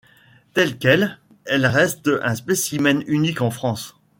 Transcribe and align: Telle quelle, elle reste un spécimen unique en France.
Telle 0.55 0.79
quelle, 0.79 1.19
elle 1.45 1.67
reste 1.67 2.09
un 2.23 2.33
spécimen 2.33 3.03
unique 3.05 3.41
en 3.43 3.51
France. 3.51 3.93